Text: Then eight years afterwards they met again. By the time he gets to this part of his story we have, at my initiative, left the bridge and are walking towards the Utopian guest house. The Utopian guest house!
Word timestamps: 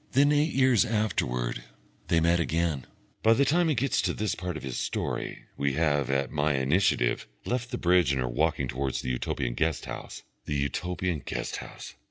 Then 0.13 0.31
eight 0.31 0.51
years 0.53 0.83
afterwards 0.83 1.59
they 2.07 2.19
met 2.19 2.39
again. 2.39 2.87
By 3.21 3.33
the 3.35 3.45
time 3.45 3.69
he 3.69 3.75
gets 3.75 4.01
to 4.01 4.15
this 4.15 4.33
part 4.33 4.57
of 4.57 4.63
his 4.63 4.79
story 4.79 5.43
we 5.57 5.73
have, 5.73 6.09
at 6.09 6.31
my 6.31 6.55
initiative, 6.55 7.27
left 7.45 7.69
the 7.69 7.77
bridge 7.77 8.11
and 8.11 8.19
are 8.19 8.27
walking 8.27 8.67
towards 8.67 9.01
the 9.01 9.11
Utopian 9.11 9.53
guest 9.53 9.85
house. 9.85 10.23
The 10.45 10.55
Utopian 10.55 11.21
guest 11.23 11.57
house! 11.57 11.93